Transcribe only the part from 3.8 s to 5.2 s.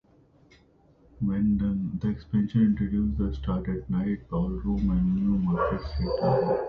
at Night" ballroom and